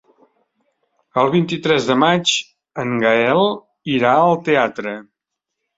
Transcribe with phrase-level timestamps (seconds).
[1.23, 2.33] El vint-i-tres de maig
[2.85, 3.47] en Gaël
[3.99, 5.01] irà al teatre.